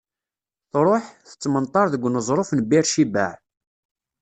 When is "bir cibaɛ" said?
2.69-3.31